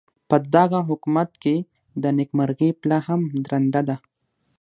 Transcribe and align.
پدغه 0.29 0.79
حکومت 0.89 1.29
کې 1.43 1.55
د 2.01 2.03
نیکمرغۍ 2.17 2.71
پله 2.81 2.97
هم 3.07 3.19
درنده 3.45 3.81
ده. 3.89 3.95